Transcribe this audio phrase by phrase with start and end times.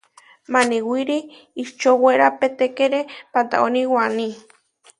[0.53, 1.17] Maniwirí
[1.61, 2.99] ihčorewapatékere
[3.33, 4.29] pantaóni waní.